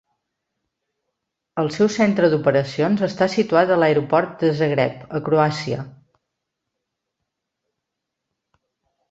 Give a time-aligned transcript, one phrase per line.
[1.63, 5.85] El seu centre d'operacions està situat a l'aeroport de Zagreb, a Croàcia.